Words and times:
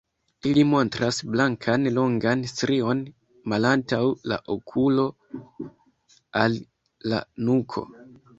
Ili 0.51 0.61
montras 0.67 1.19
blankan 1.33 1.83
longan 1.97 2.41
strion 2.51 3.03
malantaŭ 3.53 4.01
la 4.33 4.41
okulo 4.55 5.05
al 6.45 6.59
la 7.15 7.21
nuko. 7.51 7.87